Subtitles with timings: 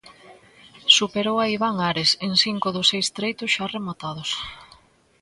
[0.97, 4.29] Superou a Iván Ares en cinco dos seis treitos xa rematados.